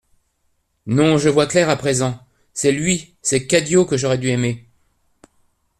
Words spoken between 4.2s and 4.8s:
aimer.